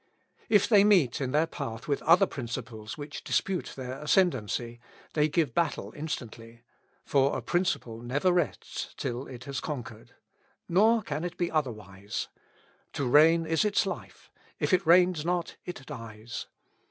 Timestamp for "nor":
10.67-11.03